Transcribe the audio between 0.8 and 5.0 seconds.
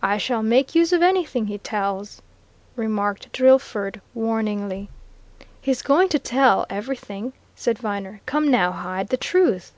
of anything he tells," remarked Drillford warningly.